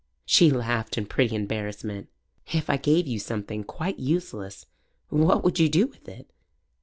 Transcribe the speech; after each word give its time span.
She 0.25 0.49
laughed 0.49 0.97
in 0.97 1.05
pretty 1.05 1.35
embarrassment. 1.35 2.09
"If 2.51 2.71
I 2.71 2.77
gave 2.77 3.05
you 3.05 3.19
something 3.19 3.63
quite 3.63 3.99
useless, 3.99 4.65
what 5.09 5.43
would 5.43 5.59
you 5.59 5.69
do 5.69 5.85
with 5.85 6.09
it?" 6.09 6.27